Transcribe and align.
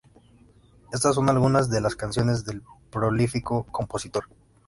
Estas 0.91 1.13
son 1.13 1.29
algunas 1.29 1.69
de 1.69 1.79
las 1.79 1.95
canciones 1.95 2.43
del 2.43 2.63
prolífico 2.89 3.65
compositor. 3.65 4.23